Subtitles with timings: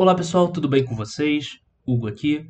[0.00, 1.58] Olá pessoal, tudo bem com vocês?
[1.84, 2.48] Hugo aqui.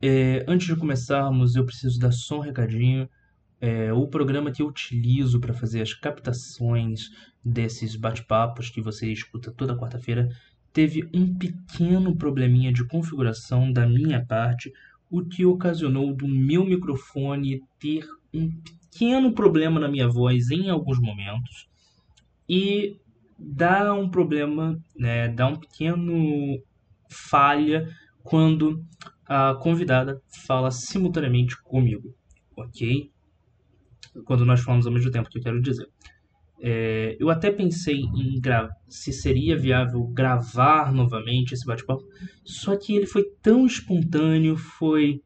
[0.00, 3.06] É, antes de começarmos, eu preciso dar só um recadinho.
[3.60, 7.10] É, o programa que eu utilizo para fazer as captações
[7.44, 10.30] desses bate-papos que você escuta toda quarta-feira
[10.72, 14.72] teve um pequeno probleminha de configuração da minha parte,
[15.10, 20.98] o que ocasionou do meu microfone ter um pequeno problema na minha voz em alguns
[20.98, 21.68] momentos
[22.48, 22.96] e
[23.38, 26.58] dá um problema, né, dá um pequeno
[27.10, 27.88] falha
[28.22, 28.84] quando
[29.26, 32.14] a convidada fala simultaneamente comigo,
[32.56, 33.10] ok?
[34.24, 35.88] Quando nós falamos ao mesmo tempo, que eu quero dizer.
[36.60, 38.40] É, eu até pensei em
[38.88, 42.02] se seria viável gravar novamente esse bate-papo,
[42.44, 45.20] só que ele foi tão espontâneo, foi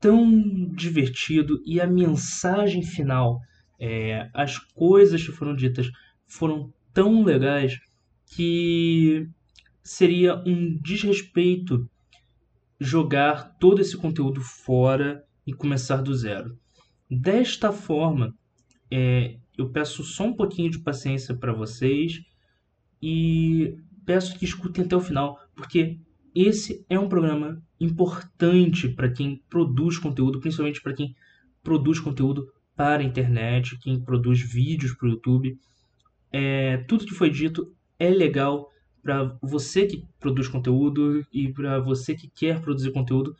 [0.00, 3.40] tão divertido e a mensagem final,
[3.78, 5.88] é, as coisas que foram ditas
[6.26, 7.78] foram tão legais
[8.34, 9.28] que
[9.86, 11.88] seria um desrespeito
[12.78, 16.58] jogar todo esse conteúdo fora e começar do zero.
[17.08, 18.34] Desta forma,
[18.90, 22.20] é, eu peço só um pouquinho de paciência para vocês
[23.00, 26.00] e peço que escutem até o final, porque
[26.34, 31.14] esse é um programa importante para quem produz conteúdo, principalmente para quem
[31.62, 35.56] produz conteúdo para a internet, quem produz vídeos para o YouTube.
[36.32, 38.68] É, tudo que foi dito é legal
[39.06, 43.36] para você que produz conteúdo e para você que quer produzir conteúdo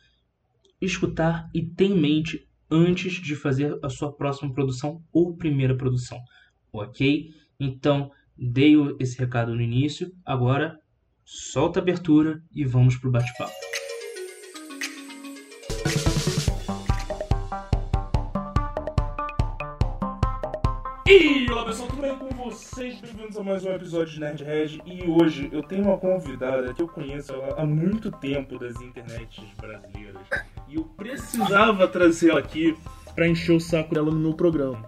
[0.79, 6.17] escutar e ter em mente antes de fazer a sua próxima produção ou primeira produção,
[6.71, 7.33] ok?
[7.59, 10.79] Então, dei esse recado no início, agora
[11.25, 13.76] solta a abertura e vamos para o bate-papo.
[22.77, 23.01] Vocês?
[23.01, 26.87] Bem-vindos a mais um episódio de Nerdhead E hoje eu tenho uma convidada que eu
[26.87, 30.21] conheço há muito tempo das internets brasileiras
[30.69, 32.77] E eu precisava trazer ela aqui
[33.15, 34.85] para encher o saco dela no meu programa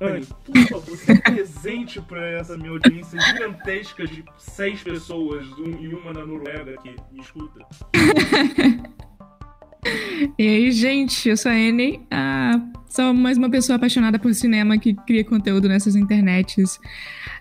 [0.00, 5.94] Anne, por favor, se presente para essa minha audiência gigantesca de seis pessoas um, e
[5.94, 7.60] uma na Noruega que me escuta
[10.38, 14.78] E aí, gente, eu sou a Anne, ah, sou mais uma pessoa apaixonada por cinema
[14.78, 16.78] que cria conteúdo nessas internets.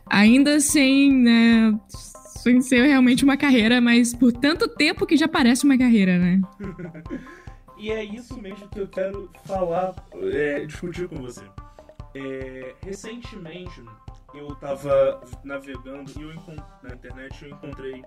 [0.05, 5.65] Ainda sem, né, sem ser realmente uma carreira, mas por tanto tempo que já parece
[5.65, 6.41] uma carreira, né?
[7.77, 9.95] e é isso mesmo que eu quero falar,
[10.31, 11.43] é, discutir com você.
[12.15, 13.83] É, recentemente
[14.33, 16.33] eu tava navegando e eu
[16.83, 18.03] na internet eu encontrei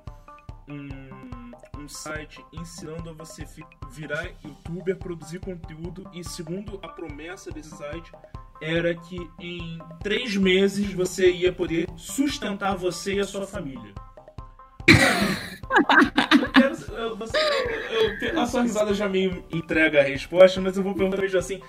[0.69, 1.53] um,
[1.83, 3.45] um site ensinando a você
[3.91, 8.12] virar youtuber, produzir conteúdo e segundo a promessa desse site
[8.61, 13.93] era que em três meses você ia poder sustentar você e a sua família.
[16.41, 17.39] eu quero, eu, você,
[18.22, 21.61] eu, a sua risada já me entrega a resposta, mas eu vou perguntar mesmo assim: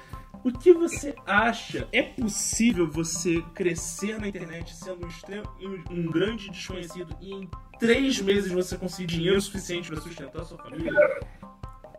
[0.44, 1.88] o que você acha?
[1.92, 5.46] É possível você crescer na internet sendo um, extremo,
[5.90, 7.50] um grande desconhecido e em
[7.80, 10.92] três meses você conseguir dinheiro suficiente para sustentar a sua família?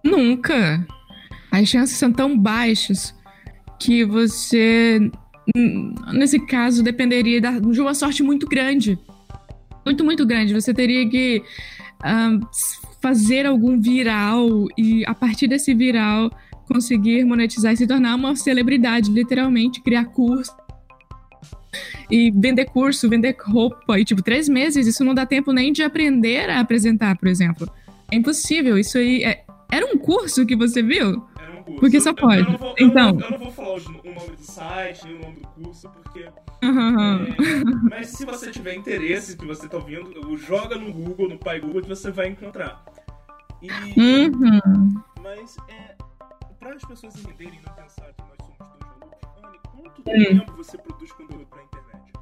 [0.04, 0.86] Nunca.
[1.50, 3.14] As chances são tão baixas
[3.78, 5.10] que você,
[6.12, 8.98] nesse caso, dependeria de uma sorte muito grande.
[9.86, 10.52] Muito, muito grande.
[10.52, 11.42] Você teria que
[12.04, 12.40] um,
[13.00, 16.30] fazer algum viral e a partir desse viral
[16.66, 20.54] conseguir monetizar e se tornar uma celebridade, literalmente, criar curso
[22.10, 25.82] e vender curso, vender roupa, e tipo, três meses, isso não dá tempo nem de
[25.82, 27.68] aprender a apresentar, por exemplo.
[28.10, 29.44] É impossível, isso aí é...
[29.72, 31.26] Era um curso que você viu?
[31.36, 31.80] Era um curso.
[31.80, 32.42] Porque só pode.
[32.42, 33.08] Eu, eu vou, então.
[33.08, 35.90] Eu não, eu não, vou falar o nome do site, nem o nome do curso,
[35.90, 36.28] porque.
[36.62, 37.24] Uhum.
[37.24, 37.34] É,
[37.90, 41.82] mas se você tiver interesse que você tá ouvindo, joga no Google, no Pai Google,
[41.82, 42.84] que você vai encontrar.
[43.60, 45.02] E, uhum.
[45.20, 45.96] Mas é,
[46.84, 50.04] as pessoas entenderem e não pensar que nós somos dois malucos, Anne, quanto hum.
[50.04, 52.12] tempo você produz conteúdo para a internet?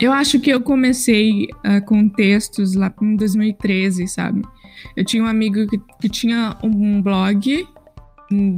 [0.00, 4.42] Eu acho que eu comecei uh, com textos lá em 2013, sabe?
[4.96, 7.66] Eu tinha um amigo que, que tinha um blog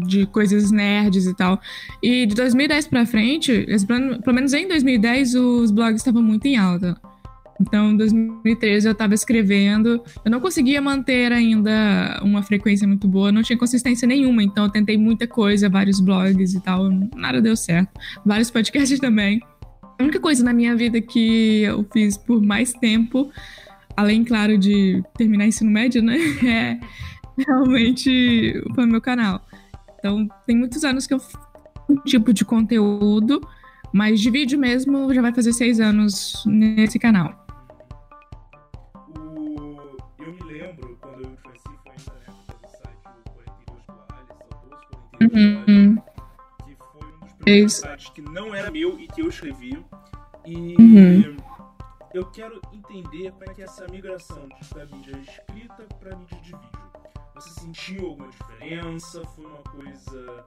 [0.06, 1.61] de coisas nerds e tal.
[2.03, 3.67] E de 2010 para frente,
[4.23, 6.99] pelo menos em 2010, os blogs estavam muito em alta.
[7.61, 13.32] Então, em 2013 eu estava escrevendo, eu não conseguia manter ainda uma frequência muito boa,
[13.32, 17.56] não tinha consistência nenhuma, então eu tentei muita coisa, vários blogs e tal, nada deu
[17.56, 17.91] certo.
[18.25, 19.41] Vários podcasts também.
[19.99, 23.31] A única coisa na minha vida que eu fiz por mais tempo,
[23.97, 26.81] além, claro, de terminar ensino médio, né, é
[27.47, 29.41] realmente foi o meu canal.
[29.99, 31.20] Então, tem muitos anos que eu
[31.88, 33.41] um tipo de conteúdo,
[33.93, 37.45] mas de vídeo mesmo já vai fazer seis anos nesse canal
[47.69, 49.84] sites que não era meu e que eu escrevi.
[50.44, 51.37] E uhum.
[52.14, 56.52] eu quero entender como é que é essa migração da mídia escrita para mídia de
[56.52, 56.87] vídeo.
[57.34, 59.22] Você sentiu alguma diferença?
[59.34, 60.44] Foi uma coisa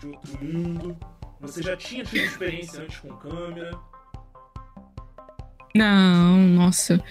[0.00, 0.96] de outro mundo?
[1.40, 3.78] Você já tinha tido experiência antes com câmera?
[5.74, 7.02] Não, nossa.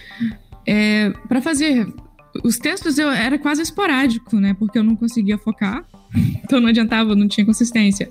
[0.66, 1.86] É, para fazer
[2.44, 4.54] os textos eu era quase esporádico, né?
[4.54, 5.84] Porque eu não conseguia focar,
[6.44, 8.10] então não adiantava, não tinha consistência.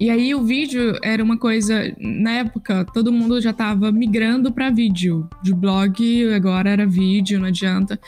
[0.00, 4.70] E aí o vídeo era uma coisa, na época, todo mundo já estava migrando para
[4.70, 7.98] vídeo, de blog agora era vídeo, não adianta.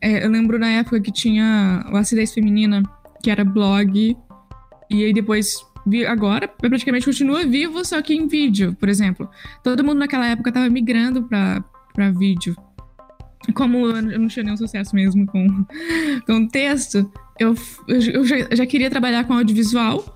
[0.00, 2.82] É, eu lembro na época que tinha o Acidez Feminina,
[3.22, 4.16] que era blog,
[4.90, 5.56] e aí depois
[6.08, 9.28] agora praticamente continua vivo, só que em vídeo, por exemplo.
[9.62, 12.56] Todo mundo naquela época estava migrando para vídeo.
[13.54, 15.66] Como eu não tinha nenhum sucesso mesmo com,
[16.26, 17.54] com texto, eu,
[17.86, 20.15] eu já, já queria trabalhar com audiovisual,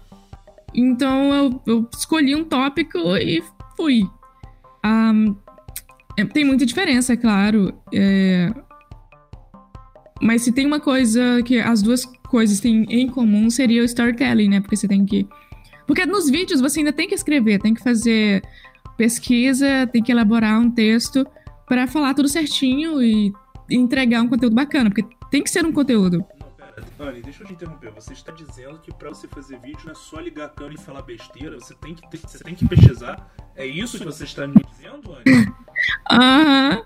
[0.74, 3.42] então eu, eu escolhi um tópico e
[3.76, 4.02] fui.
[4.84, 5.36] Um,
[6.16, 7.72] é, tem muita diferença, é claro.
[7.92, 8.52] É,
[10.20, 14.48] mas se tem uma coisa que as duas coisas têm em comum, seria o storytelling,
[14.48, 14.60] né?
[14.60, 15.26] Porque você tem que
[15.90, 18.44] porque nos vídeos você ainda tem que escrever, tem que fazer
[18.96, 21.26] pesquisa, tem que elaborar um texto
[21.66, 23.32] para falar tudo certinho e
[23.68, 26.24] entregar um conteúdo bacana, porque tem que ser um conteúdo.
[26.98, 27.90] Anny, deixa eu te interromper.
[27.92, 30.82] Você está dizendo que para você fazer vídeo não é só ligar a câmera e
[30.82, 33.30] falar besteira, você tem que, ter, você tem que pesquisar.
[33.56, 35.52] É isso que você está me dizendo, Anny?
[36.10, 36.82] Aham.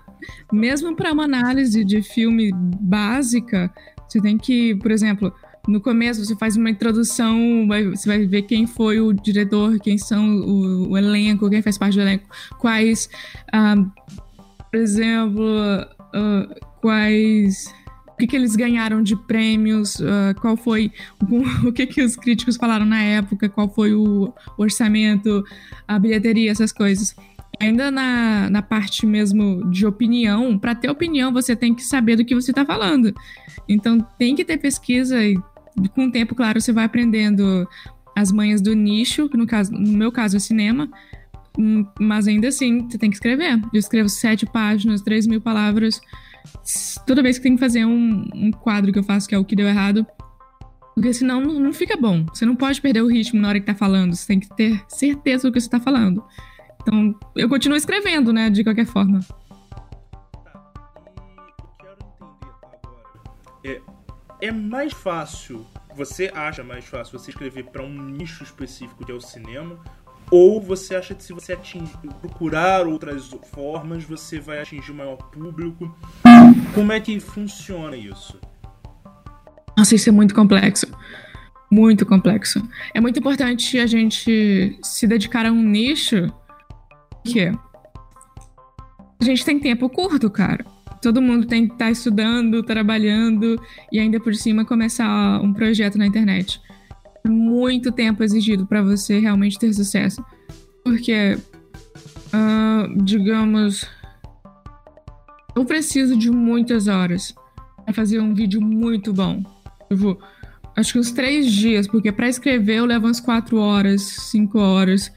[0.51, 3.73] Mesmo para uma análise de filme básica,
[4.07, 5.33] você tem que, por exemplo,
[5.67, 10.25] no começo você faz uma introdução, você vai ver quem foi o diretor, quem são
[10.25, 13.09] o, o elenco, quem faz parte do elenco, quais,
[13.53, 13.91] uh,
[14.71, 17.73] por exemplo, uh, quais
[18.15, 20.89] o que, que eles ganharam de prêmios, uh, qual foi
[21.29, 25.43] o, o, que, que os críticos falaram na época, qual foi o orçamento,
[25.85, 27.13] a bilheteria, essas coisas.
[27.59, 32.25] Ainda na, na parte mesmo de opinião, para ter opinião, você tem que saber do
[32.25, 33.13] que você está falando.
[33.67, 35.37] Então tem que ter pesquisa e
[35.93, 37.67] com o tempo, claro, você vai aprendendo
[38.15, 40.89] as manhas do nicho, que no, caso, no meu caso é cinema,
[41.59, 43.59] hum, mas ainda assim, você tem que escrever.
[43.73, 45.99] Eu escrevo sete páginas, três mil palavras,
[47.05, 49.45] toda vez que tem que fazer um, um quadro que eu faço, que é o
[49.45, 50.05] que deu errado,
[50.93, 52.25] porque senão não, fica bom.
[52.33, 54.83] Você não pode perder o ritmo na hora que tá falando, você tem que ter
[54.87, 56.23] certeza do que você tá falando.
[56.81, 59.19] Então, eu continuo escrevendo, né, de qualquer forma.
[64.41, 65.65] é mais fácil,
[65.95, 69.83] você acha mais fácil você escrever para um nicho específico que é o cinema,
[70.31, 71.87] ou você acha que se você atingir,
[72.21, 75.95] procurar outras formas, você vai atingir o maior público?
[76.73, 78.39] Como é que funciona isso?
[79.77, 80.87] Nossa, isso é muito complexo.
[81.71, 82.61] Muito complexo.
[82.93, 86.27] É muito importante a gente se dedicar a um nicho
[87.23, 87.47] que
[89.19, 90.65] a gente tem tempo curto, cara
[91.05, 93.61] todo mundo tem que estar tá estudando, trabalhando
[93.91, 96.59] e ainda por cima começar um projeto na internet.
[97.27, 100.23] Muito tempo exigido para você realmente ter sucesso.
[100.83, 101.37] Porque,
[102.27, 103.87] uh, digamos,
[105.55, 107.33] eu preciso de muitas horas
[107.83, 109.43] para fazer um vídeo muito bom.
[109.89, 110.19] Eu vou,
[110.75, 115.11] acho que uns três dias, porque para escrever eu levo umas quatro horas, cinco horas.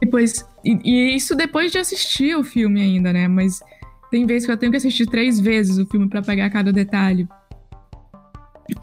[0.00, 3.26] Depois, e, e isso depois de assistir o filme ainda, né?
[3.26, 3.60] Mas
[4.10, 7.28] tem vezes que eu tenho que assistir três vezes o filme para pegar cada detalhe.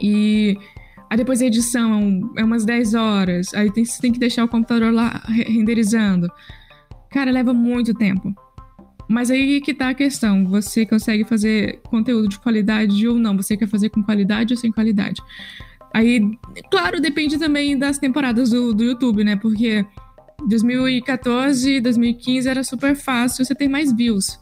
[0.02, 0.58] E
[1.14, 3.54] aí depois a edição é umas 10 horas.
[3.54, 6.28] Aí tem, você tem que deixar o computador lá renderizando.
[7.12, 8.34] Cara, leva muito tempo.
[9.08, 10.44] Mas aí que tá a questão.
[10.48, 13.38] Você consegue fazer conteúdo de qualidade ou não?
[13.38, 15.22] Você quer fazer com qualidade ou sem qualidade?
[15.94, 16.20] Aí,
[16.72, 19.36] claro, depende também das temporadas do, do YouTube, né?
[19.36, 19.86] Porque
[20.48, 24.40] 2014, 2015 era super fácil, você tem mais views.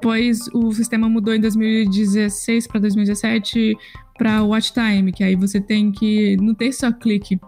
[0.00, 3.76] Depois o sistema mudou em 2016 para 2017
[4.16, 7.40] para watch time, que aí você tem que não ter só clique, tem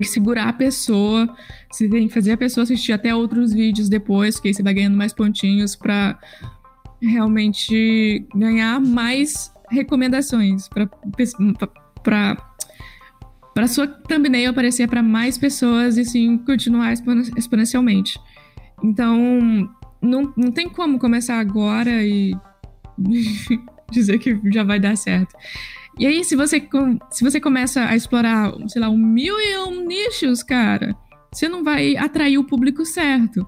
[0.00, 1.32] que segurar a pessoa,
[1.70, 4.74] você tem que fazer a pessoa assistir até outros vídeos depois, que aí você vai
[4.74, 6.18] ganhando mais pontinhos para
[7.00, 10.90] realmente ganhar mais recomendações para
[13.54, 18.18] para sua thumbnail aparecer para mais pessoas e sim continuar exponencialmente.
[18.82, 19.68] Então,
[20.00, 22.34] não, não tem como começar agora e
[23.90, 25.34] dizer que já vai dar certo.
[25.98, 26.62] E aí, se você,
[27.10, 30.96] se você começa a explorar, sei lá, um mil e um nichos, cara,
[31.32, 33.46] você não vai atrair o público certo.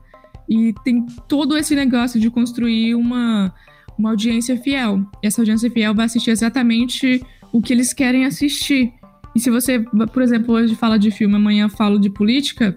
[0.48, 3.54] E tem todo esse negócio de construir uma,
[3.96, 5.00] uma audiência fiel.
[5.22, 8.92] E essa audiência fiel vai assistir exatamente o que eles querem assistir.
[9.34, 9.78] E se você,
[10.12, 12.74] por exemplo, hoje fala de filme, amanhã falo de política,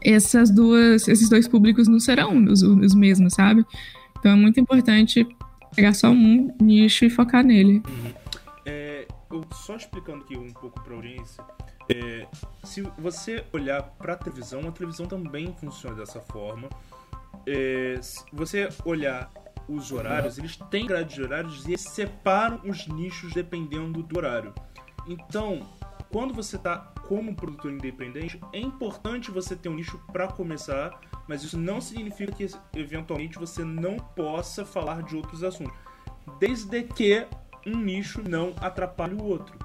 [0.00, 3.64] essas duas, esses dois públicos não serão os, os mesmos, sabe?
[4.18, 5.26] Então é muito importante
[5.74, 7.82] pegar só um nicho e focar nele.
[7.88, 8.12] Uhum.
[8.64, 11.44] É, eu, só explicando aqui um pouco para a audiência,
[11.88, 12.26] é,
[12.62, 16.68] se você olhar para a televisão, a televisão também funciona dessa forma.
[17.46, 19.30] É, se você olhar
[19.68, 24.52] os horários, eles têm grade de horários e separam os nichos dependendo do horário.
[25.06, 25.66] Então,
[26.10, 31.42] quando você está como produtor independente, é importante você ter um nicho para começar, mas
[31.42, 35.74] isso não significa que eventualmente você não possa falar de outros assuntos,
[36.38, 37.26] desde que
[37.66, 39.56] um nicho não atrapalhe o outro.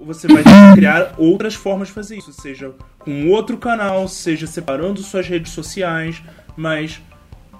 [0.00, 5.26] Você vai criar outras formas de fazer isso, seja com outro canal, seja separando suas
[5.26, 6.22] redes sociais,
[6.56, 7.00] mas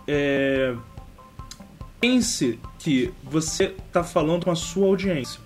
[0.06, 0.75] é,
[2.00, 5.40] pense que você está falando com a sua audiência.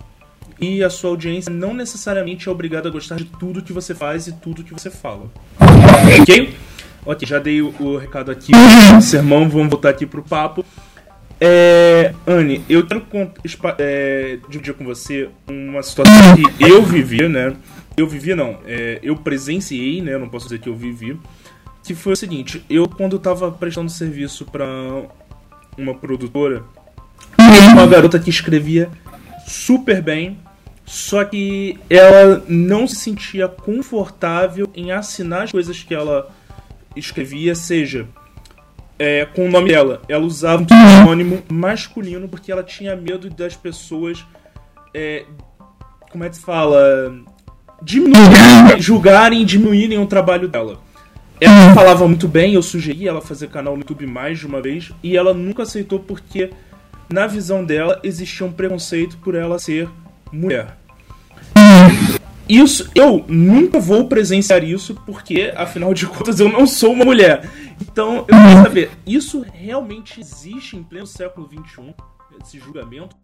[0.59, 4.27] E a sua audiência não necessariamente é obrigada a gostar de tudo que você faz
[4.27, 5.31] e tudo que você fala.
[6.21, 6.55] Ok?
[7.05, 8.53] Ok, já dei o, o recado aqui,
[8.97, 10.65] o sermão, vamos voltar aqui pro papo.
[11.39, 13.05] É, Anne, eu quero
[13.77, 17.53] é, dividir com você uma situação que eu vivi, né?
[17.97, 20.17] Eu vivi, não, é, eu presenciei, né?
[20.17, 21.19] Não posso dizer que eu vivi.
[21.83, 24.65] Que foi o seguinte: eu, quando tava prestando serviço para
[25.77, 26.63] uma produtora,
[27.73, 28.89] uma garota que escrevia
[29.45, 30.37] super bem,
[30.85, 36.29] só que ela não se sentia confortável em assinar as coisas que ela
[36.95, 38.07] escrevia, seja
[38.97, 40.01] é, com o nome dela.
[40.07, 44.25] Ela usava um pseudônimo masculino porque ela tinha medo das pessoas.
[44.93, 45.25] É,
[46.11, 47.13] como é que se fala?
[47.81, 50.79] Diminuir, julgarem diminuírem o trabalho dela.
[51.41, 54.91] Ela falava muito bem, eu sugeri ela fazer canal no YouTube mais de uma vez
[55.03, 56.51] e ela nunca aceitou porque,
[57.09, 59.89] na visão dela, existia um preconceito por ela ser
[60.31, 60.77] mulher.
[62.47, 67.49] Isso, eu nunca vou presenciar isso porque, afinal de contas, eu não sou uma mulher.
[67.81, 71.93] Então, eu quero saber, isso realmente existe em pleno século XXI?
[72.43, 73.15] Esse julgamento?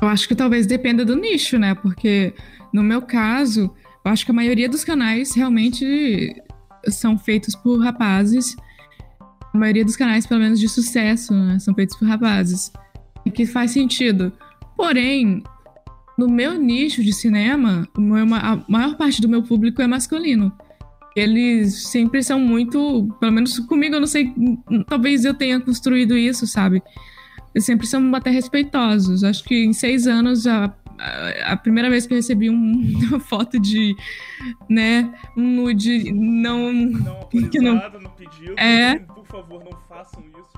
[0.00, 1.74] Eu acho que talvez dependa do nicho, né?
[1.74, 2.34] Porque,
[2.72, 3.70] no meu caso,
[4.04, 6.34] eu acho que a maioria dos canais realmente
[6.88, 8.56] são feitos por rapazes.
[9.52, 12.72] A maioria dos canais, pelo menos de sucesso, né, são feitos por rapazes.
[13.24, 14.32] E que faz sentido.
[14.76, 15.42] Porém,
[16.18, 20.52] no meu nicho de cinema, a maior parte do meu público é masculino.
[21.14, 24.32] Eles sempre são muito, pelo menos comigo, eu não sei,
[24.88, 26.82] talvez eu tenha construído isso, sabe?
[27.54, 29.22] Eles sempre são até respeitosos.
[29.22, 30.46] Acho que em seis anos,
[31.44, 33.94] a primeira vez que eu recebi um, uma foto de,
[34.68, 36.72] né, um nude não...
[36.72, 40.50] Não que não, não pediu, é, por favor, não façam isso,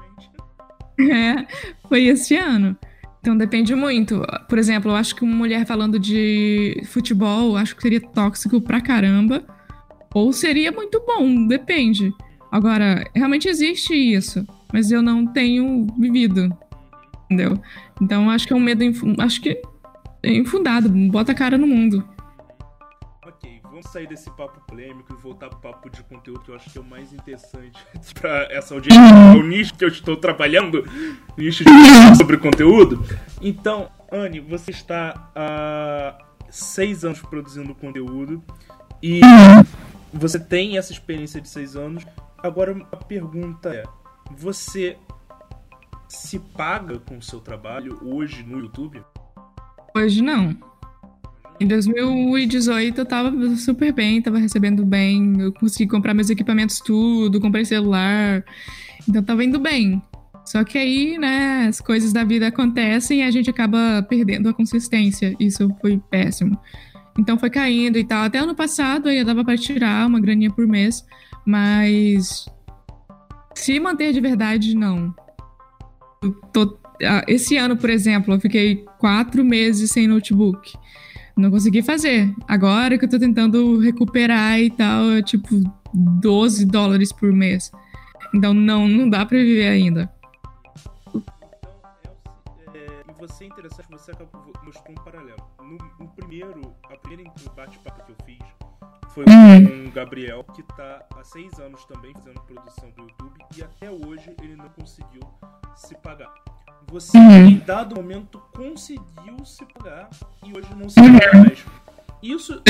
[0.98, 1.12] gente.
[1.12, 1.46] É,
[1.88, 2.76] foi esse ano.
[3.24, 4.22] Então depende muito.
[4.50, 8.82] Por exemplo, eu acho que uma mulher falando de futebol, acho que seria tóxico pra
[8.82, 9.42] caramba.
[10.14, 12.12] Ou seria muito bom, depende.
[12.52, 16.54] Agora, realmente existe isso, mas eu não tenho vivido.
[17.24, 17.58] Entendeu?
[18.00, 18.84] Então acho que é um medo.
[19.18, 19.60] Acho que
[20.24, 20.88] é infundado.
[20.88, 22.04] Bota a cara no mundo
[23.74, 26.78] vamos sair desse papo polêmico e voltar pro papo de conteúdo que eu acho que
[26.78, 27.78] é o mais interessante
[28.14, 30.84] para essa audiência, é o nicho que eu estou trabalhando,
[31.36, 33.04] nicho de sobre conteúdo.
[33.40, 38.42] Então, Anne, você está há seis anos produzindo conteúdo
[39.02, 39.20] e
[40.12, 42.06] você tem essa experiência de seis anos.
[42.38, 43.82] Agora a pergunta é:
[44.36, 44.96] você
[46.08, 49.02] se paga com o seu trabalho hoje no YouTube?
[49.96, 50.56] Hoje não.
[51.60, 57.40] Em 2018 eu tava super bem, tava recebendo bem, eu consegui comprar meus equipamentos tudo,
[57.40, 58.44] comprei celular,
[59.08, 60.02] então tava indo bem.
[60.44, 64.52] Só que aí, né, as coisas da vida acontecem e a gente acaba perdendo a
[64.52, 65.34] consistência.
[65.38, 66.58] Isso foi péssimo.
[67.18, 68.24] Então foi caindo e tal.
[68.24, 71.06] Até ano passado aí dava para tirar uma graninha por mês,
[71.46, 72.46] mas
[73.54, 75.14] se manter de verdade, não.
[76.52, 76.78] Tô...
[77.02, 80.74] Ah, esse ano, por exemplo, eu fiquei quatro meses sem notebook
[81.36, 82.32] não consegui fazer.
[82.46, 85.48] Agora que eu tô tentando recuperar e tal, é tipo
[85.92, 87.72] 12 dólares por mês.
[88.34, 90.12] Então não, não dá pra viver ainda.
[91.08, 91.22] Então,
[92.74, 95.44] é, e você é interessante, você acabou mostrou um paralelo.
[95.60, 98.38] No, no primeiro, a primeira bate-papo que eu fiz
[99.08, 99.84] foi uhum.
[99.84, 103.90] com o Gabriel, que tá há seis anos também fazendo produção do YouTube e até
[103.90, 105.22] hoje ele não conseguiu
[105.76, 106.32] se pagar
[106.90, 107.46] você uhum.
[107.46, 110.10] em dado momento conseguiu se pagar
[110.44, 111.44] e hoje não se paga uhum.
[111.44, 111.64] mais.
[112.22, 112.62] Isso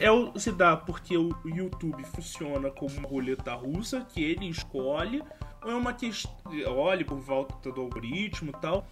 [0.00, 5.22] é o, se dá porque o YouTube funciona como uma roleta russa que ele escolhe,
[5.62, 6.32] ou é uma questão.
[6.68, 8.86] Olhe por volta do algoritmo e tal.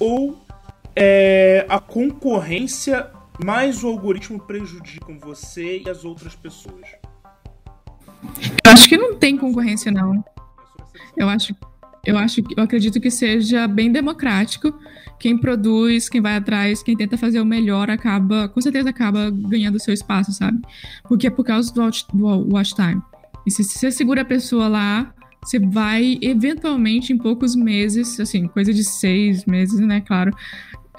[0.00, 0.36] Ou
[0.96, 3.12] é, a concorrência
[3.44, 6.88] mais o algoritmo prejudicam você e as outras pessoas?
[8.64, 10.24] Eu acho que não tem concorrência, não.
[11.16, 11.54] Eu acho,
[12.06, 14.72] eu acho, eu acredito que seja bem democrático.
[15.18, 19.80] Quem produz, quem vai atrás, quem tenta fazer o melhor, acaba, com certeza acaba ganhando
[19.80, 20.60] seu espaço, sabe?
[21.08, 23.02] Porque é por causa do watch, do watch time.
[23.44, 28.72] E se você segura a pessoa lá, você vai eventualmente em poucos meses, assim, coisa
[28.72, 30.00] de seis meses, né?
[30.00, 30.32] Claro,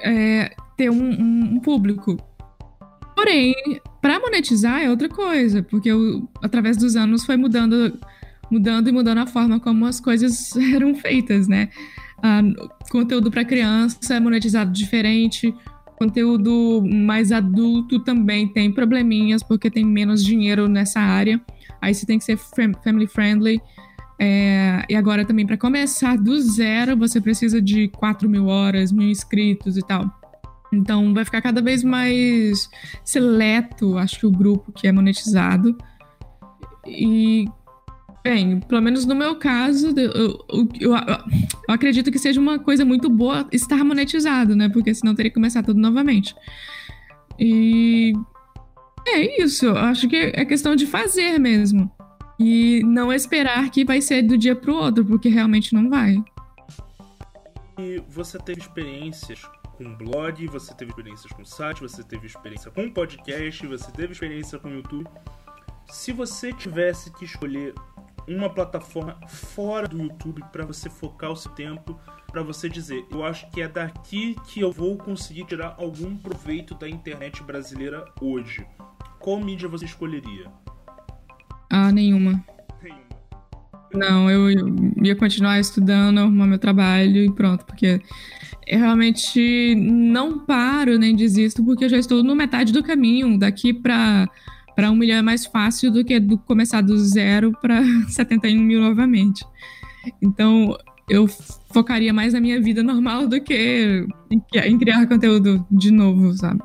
[0.01, 2.17] é, ter um, um, um público.
[3.15, 3.55] Porém,
[4.01, 7.97] para monetizar é outra coisa, porque eu, através dos anos foi mudando,
[8.49, 11.69] mudando e mudando a forma como as coisas eram feitas, né?
[12.21, 12.41] Ah,
[12.89, 15.53] conteúdo para criança é monetizado diferente,
[15.97, 21.41] conteúdo mais adulto também tem probleminhas porque tem menos dinheiro nessa área.
[21.81, 23.61] Aí você tem que ser family friendly.
[24.19, 29.09] É, e agora também, para começar do zero, você precisa de 4 mil horas, mil
[29.09, 30.11] inscritos e tal.
[30.73, 32.69] Então vai ficar cada vez mais
[33.03, 35.77] seleto, acho que o grupo que é monetizado.
[36.85, 37.45] E,
[38.24, 42.83] bem, pelo menos no meu caso, eu, eu, eu, eu, acredito que seja uma coisa
[42.83, 44.69] muito boa estar monetizado, né?
[44.69, 46.36] Porque senão teria que começar tudo novamente.
[47.39, 48.13] E
[49.07, 51.91] é isso, eu acho que é questão de fazer mesmo.
[52.39, 56.24] E não esperar que vai ser do dia pro outro, porque realmente não vai.
[57.79, 59.41] E você teve experiências
[59.77, 64.59] com blog, você teve experiências com site, você teve experiência com podcast, você teve experiência
[64.59, 65.07] com YouTube.
[65.89, 67.74] Se você tivesse que escolher
[68.27, 72.00] uma plataforma fora do YouTube para você focar o seu tempo,
[72.31, 76.75] para você dizer, eu acho que é daqui que eu vou conseguir tirar algum proveito
[76.75, 78.65] da internet brasileira hoje.
[79.19, 80.51] Qual mídia você escolheria?
[81.69, 82.43] Ah, nenhuma.
[83.93, 88.01] Não, eu, eu ia continuar estudando, arrumar meu trabalho e pronto, porque
[88.67, 93.39] eu realmente não paro nem desisto, porque eu já estou no metade do caminho.
[93.39, 94.30] Daqui para
[94.77, 98.79] para um milhão é mais fácil do que do começar do zero para 71 mil
[98.79, 99.43] novamente.
[100.21, 100.77] Então,
[101.09, 101.27] eu
[101.73, 106.61] focaria mais na minha vida normal do que em, criar conteúdo de novo, sabe?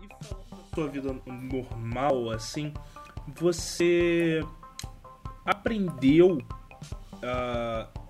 [0.00, 2.72] E falando da sua vida normal, assim,
[3.38, 4.40] você
[5.44, 8.00] aprendeu uh,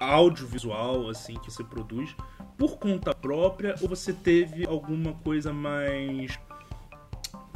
[0.00, 2.16] audiovisual assim que você produz
[2.58, 6.36] por conta própria ou você teve alguma coisa mais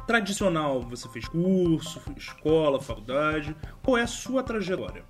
[0.08, 0.80] tradicional?
[0.88, 3.54] Você fez curso, escola, faculdade?
[3.82, 5.04] Qual é a sua trajetória?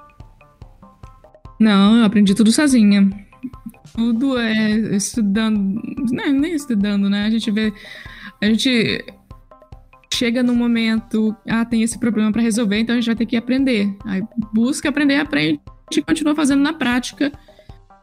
[1.58, 3.08] Não, eu aprendi tudo sozinha.
[3.94, 5.80] Tudo é estudando,
[6.10, 7.26] não, nem estudando, né?
[7.26, 7.72] A gente vê,
[8.42, 9.04] a gente
[10.12, 13.36] chega no momento, ah, tem esse problema para resolver, então a gente vai ter que
[13.36, 13.96] aprender.
[14.04, 15.60] Aí busca aprender, aprende
[15.92, 17.32] e continua fazendo na prática.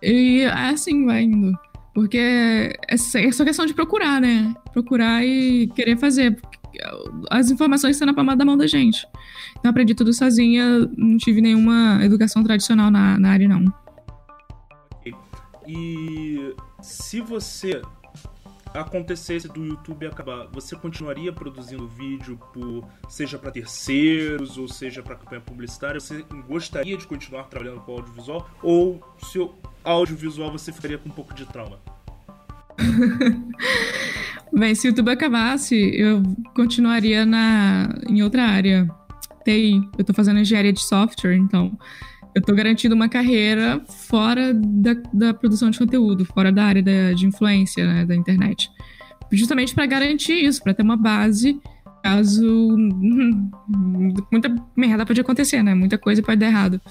[0.02, 1.58] E assim vai indo.
[1.94, 2.98] Porque é
[3.32, 4.54] só questão de procurar, né?
[4.74, 6.38] Procurar e querer fazer.
[7.30, 9.08] As informações estão na palma da mão da gente.
[9.58, 13.66] Então aprendi tudo sozinha, não tive nenhuma educação tradicional na, na área, não.
[15.68, 17.82] E se você
[18.74, 25.16] acontecesse do YouTube acabar, você continuaria produzindo vídeo por seja para terceiros ou seja para
[25.16, 26.00] campanha publicitária?
[26.00, 31.14] Você gostaria de continuar trabalhando com audiovisual ou se o audiovisual você ficaria com um
[31.14, 31.80] pouco de trauma?
[34.54, 36.24] Bem, se o YouTube acabasse, eu
[36.56, 38.88] continuaria na em outra área.
[39.46, 39.80] TI.
[39.98, 41.78] Eu tô fazendo engenharia de software, então
[42.34, 47.14] eu tô garantindo uma carreira fora da, da produção de conteúdo, fora da área da,
[47.14, 48.70] de influência né, da internet.
[49.32, 51.60] Justamente para garantir isso, para ter uma base
[52.04, 52.76] caso
[54.32, 55.74] muita merda pode acontecer, né?
[55.74, 56.82] Muita coisa pode dar errado.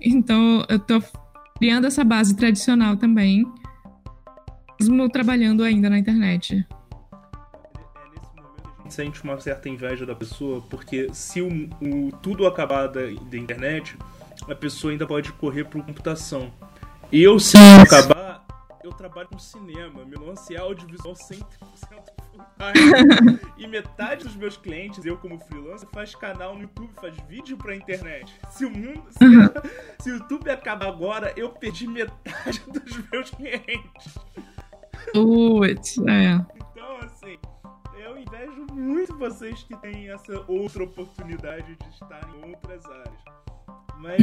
[0.00, 1.02] Então, eu tô
[1.58, 3.44] criando essa base tradicional também,
[4.80, 6.66] mesmo trabalhando ainda na internet
[8.90, 13.96] sente uma certa inveja da pessoa, porque se o, o tudo acabar da, da internet,
[14.48, 16.52] a pessoa ainda pode correr por computação.
[17.12, 18.44] Eu, se eu acabar,
[18.82, 20.04] eu trabalho com cinema.
[20.04, 21.42] Meu lance é audiovisual 100%
[23.56, 27.74] e metade dos meus clientes, eu como freelancer, faz canal no YouTube, faz vídeo pra
[27.74, 28.32] internet.
[28.50, 29.04] Se o mundo.
[29.16, 29.48] Se, uhum.
[30.00, 34.18] se o YouTube acabar agora, eu perdi metade dos meus clientes.
[35.12, 36.34] Putz, é.
[36.56, 37.38] Então, assim,
[37.98, 43.24] eu invejo muito vocês que têm essa outra oportunidade de estar em outras áreas.
[43.98, 44.22] Mas,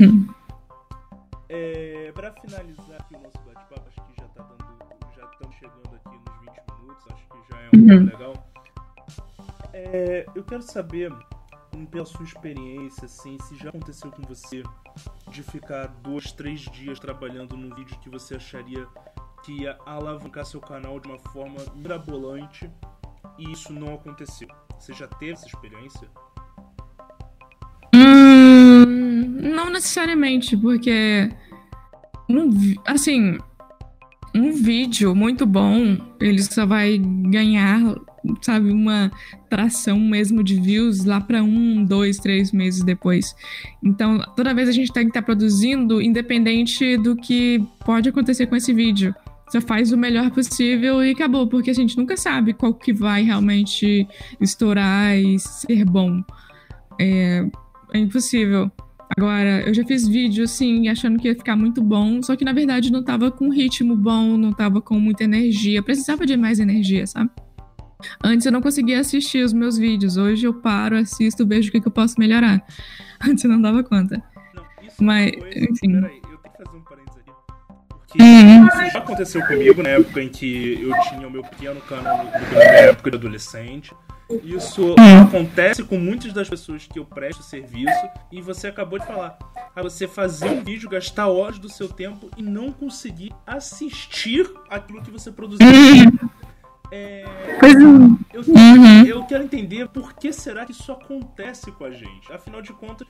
[1.50, 4.63] é, para finalizar aqui o nosso bate-papo, acho que já tá dando.
[5.15, 8.06] Já estamos chegando aqui nos 20 minutos, acho que já é um uhum.
[8.06, 8.34] legal.
[9.74, 11.12] É, eu quero saber,
[11.89, 14.63] pela sua experiência, assim, se já aconteceu com você
[15.30, 18.88] de ficar dois, três dias trabalhando num vídeo que você acharia
[19.43, 22.69] que ia alavancar seu canal de uma forma mirabolante
[23.38, 24.47] e isso não aconteceu?
[24.79, 26.08] Você já teve essa experiência?
[27.93, 28.86] Hum,
[29.53, 31.29] não necessariamente, porque
[32.29, 32.49] um,
[32.86, 33.38] assim,
[34.34, 37.79] um vídeo muito bom, ele só vai ganhar,
[38.41, 39.12] sabe, uma
[39.49, 43.36] tração mesmo de views lá para um, dois, três meses depois.
[43.84, 48.47] Então, toda vez a gente tem que estar tá produzindo, independente do que pode acontecer
[48.47, 49.13] com esse vídeo.
[49.54, 53.22] Você faz o melhor possível e acabou, porque a gente nunca sabe qual que vai
[53.22, 54.08] realmente
[54.42, 56.24] estourar e ser bom.
[57.00, 57.46] É,
[57.94, 58.72] é impossível.
[59.16, 62.52] Agora, eu já fiz vídeo, assim, achando que ia ficar muito bom, só que na
[62.52, 67.06] verdade não tava com ritmo bom, não tava com muita energia, precisava de mais energia,
[67.06, 67.30] sabe?
[68.24, 71.80] Antes eu não conseguia assistir os meus vídeos, hoje eu paro, assisto, vejo o que,
[71.80, 72.60] que eu posso melhorar.
[73.24, 74.20] Antes eu não dava conta.
[74.56, 76.23] Não, é Mas, enfim.
[78.19, 78.67] Uhum.
[78.67, 82.62] isso já aconteceu comigo na época em que eu tinha o meu pequeno canal, na
[82.62, 83.91] época de adolescente.
[84.43, 89.38] Isso acontece com muitas das pessoas que eu presto serviço e você acabou de falar.
[89.76, 95.02] A você fazer um vídeo, gastar horas do seu tempo e não conseguir assistir aquilo
[95.02, 95.67] que você produziu.
[96.91, 97.26] É,
[98.32, 99.06] eu, uhum.
[99.06, 102.32] eu, quero entender por que será que isso acontece com a gente.
[102.32, 103.08] Afinal de contas,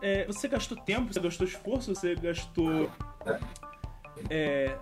[0.00, 2.90] é, você gastou tempo, você gastou esforço, você gastou
[4.30, 4.76] é,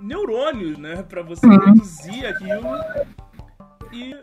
[0.00, 2.68] neurônios, né, para você produzir aquilo.
[3.92, 4.14] E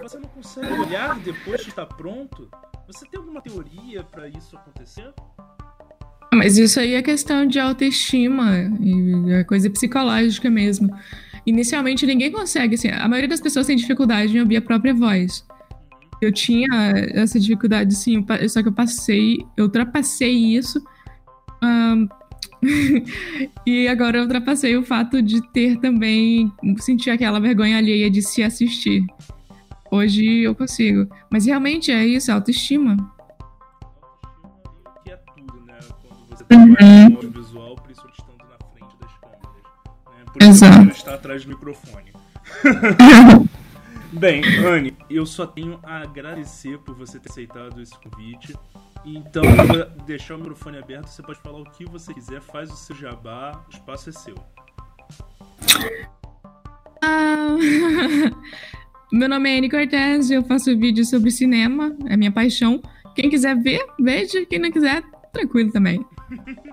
[0.00, 2.48] você não consegue olhar depois que está pronto?
[2.86, 5.12] Você tem alguma teoria para isso acontecer?
[6.32, 10.90] Mas isso aí é questão de autoestima e é coisa psicológica mesmo.
[11.46, 15.46] Inicialmente ninguém consegue, assim, a maioria das pessoas tem dificuldade em ouvir a própria voz.
[16.20, 16.68] Eu tinha
[17.14, 20.82] essa dificuldade, sim, só que eu passei, eu ultrapassei isso.
[21.62, 22.08] Um,
[23.66, 28.42] e agora eu ultrapassei o fato de ter também sentir aquela vergonha alheia de se
[28.42, 29.04] assistir.
[29.90, 31.08] Hoje eu consigo.
[31.30, 32.96] Mas realmente é isso, é autoestima.
[35.04, 35.78] Que é tudo, né?
[36.02, 37.08] Quando você trabalha uhum.
[37.10, 39.52] no audiovisual, principalmente estando na frente das câmeras.
[40.06, 40.24] Né?
[40.32, 40.88] Por isso Exato.
[40.90, 42.12] está atrás do microfone.
[44.18, 48.54] Bem, Anne, eu só tenho a agradecer por você ter aceitado esse convite.
[49.04, 52.76] Então, vou deixar o microfone aberto, você pode falar o que você quiser, faz o
[52.76, 54.34] seu jabá, o espaço é seu.
[57.02, 57.56] Ah,
[59.12, 62.82] Meu nome é Anne Cortez, eu faço vídeos sobre cinema, é minha paixão.
[63.14, 64.44] Quem quiser ver, veja.
[64.44, 65.02] Quem não quiser,
[65.32, 66.04] tranquilo também.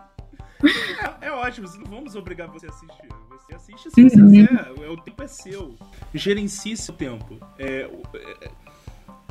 [1.21, 3.09] É, é, ótimo, não vamos obrigar você a assistir.
[3.29, 5.75] Você assiste se você quiser, o tempo é seu.
[6.13, 7.37] Gerencie seu tempo.
[7.57, 8.51] É, é,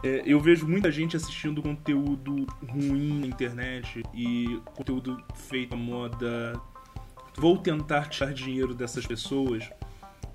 [0.04, 6.60] é, eu vejo muita gente assistindo conteúdo ruim na internet e conteúdo feito à moda.
[7.36, 9.70] Vou tentar tirar dinheiro dessas pessoas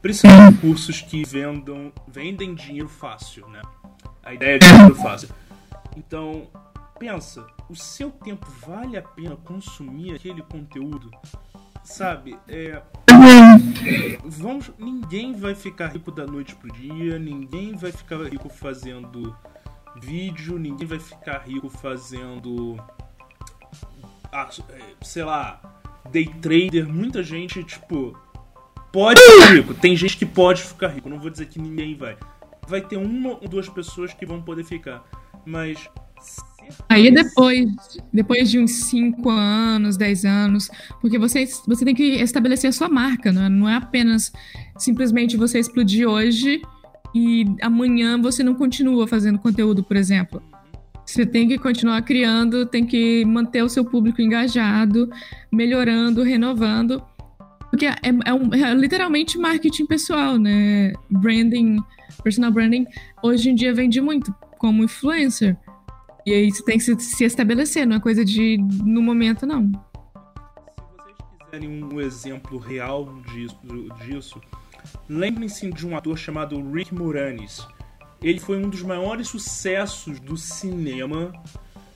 [0.01, 3.62] Principalmente cursos que vendam, vendem dinheiro fácil, né?
[4.23, 5.29] A ideia é dinheiro fácil.
[5.95, 6.47] Então,
[6.99, 11.12] pensa, o seu tempo vale a pena consumir aquele conteúdo?
[11.84, 12.82] Sabe, é,
[14.25, 19.36] vamos, ninguém vai ficar rico da noite pro dia, ninguém vai ficar rico fazendo
[20.01, 22.77] vídeo, ninguém vai ficar rico fazendo,
[24.32, 24.49] ah,
[25.01, 25.62] sei lá,
[26.12, 26.88] day trader.
[26.88, 28.17] Muita gente, tipo,
[28.91, 29.73] pode ficar rico.
[29.73, 31.10] Tem gente que pode ficar rico.
[31.10, 32.17] Não vou dizer que ninguém vai.
[32.67, 35.03] Vai ter uma ou duas pessoas que vão poder ficar.
[35.45, 35.89] Mas.
[36.89, 37.67] Aí depois,
[38.13, 40.69] depois de uns 5 anos, 10 anos,
[41.01, 44.32] porque você, você tem que estabelecer a sua marca, não é, não é apenas
[44.77, 46.62] simplesmente você explodir hoje
[47.15, 50.41] e amanhã você não continua fazendo conteúdo, por exemplo.
[51.06, 55.10] Você tem que continuar criando, tem que manter o seu público engajado,
[55.51, 57.01] melhorando, renovando
[57.69, 60.93] porque é, é, um, é, literalmente marketing pessoal, né?
[61.10, 61.77] Branding,
[62.23, 62.86] personal branding,
[63.21, 65.58] hoje em dia vende muito como influencer.
[66.27, 69.71] E aí você tem que se, se estabelecer, não é coisa de no momento, não.
[69.71, 73.57] Se vocês quiserem um exemplo real disso,
[74.05, 74.41] disso
[75.07, 77.65] lembrem-se de um ator chamado Rick Moranis.
[78.21, 81.31] Ele foi um dos maiores sucessos do cinema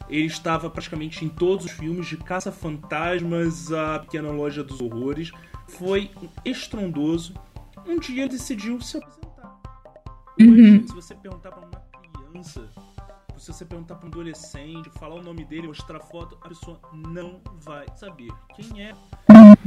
[0.07, 5.31] ele estava praticamente em todos os filmes, de Caça-Fantasmas a Pequena Loja dos Horrores
[5.67, 6.09] foi
[6.43, 7.33] estrondoso.
[7.85, 9.61] Um dia ele decidiu se apresentar.
[10.39, 10.87] Uhum.
[10.87, 11.81] Se você perguntar para uma
[12.29, 12.69] criança,
[13.41, 17.41] se você perguntar para um adolescente, falar o nome dele, mostrar foto, a pessoa não
[17.53, 18.93] vai saber quem é.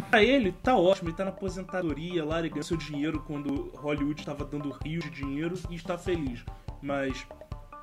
[0.09, 4.45] Pra ele, tá ótimo, ele tá na aposentadoria lá, ele seu dinheiro quando Hollywood estava
[4.45, 6.45] dando rios de dinheiro e está feliz.
[6.81, 7.27] Mas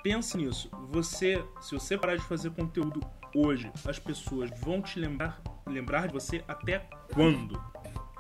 [0.02, 0.72] pense nisso.
[0.92, 3.02] Você, se você parar de fazer conteúdo
[3.36, 7.62] hoje, as pessoas vão te lembrar lembrar de você até quando?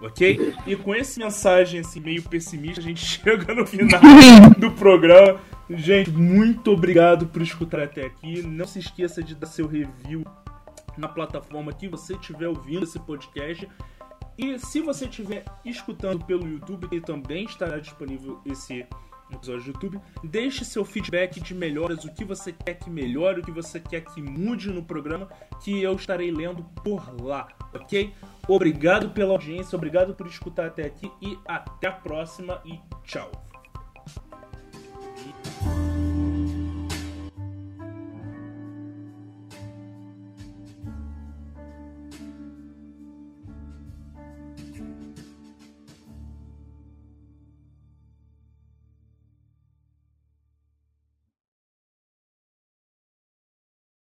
[0.01, 0.55] Ok?
[0.65, 4.01] E com essa mensagem assim, meio pessimista, a gente chega no final
[4.57, 5.39] do programa.
[5.69, 8.41] Gente, muito obrigado por escutar até aqui.
[8.41, 10.25] Não se esqueça de dar seu review
[10.97, 13.67] na plataforma que você estiver ouvindo esse podcast.
[14.37, 18.85] E se você estiver escutando pelo YouTube, que também estará disponível esse
[19.37, 23.43] episódio do YouTube, deixe seu feedback de melhoras, o que você quer que melhore, o
[23.43, 25.29] que você quer que mude no programa,
[25.61, 28.13] que eu estarei lendo por lá, ok?
[28.47, 33.50] Obrigado pela audiência, obrigado por escutar até aqui e até a próxima e tchau!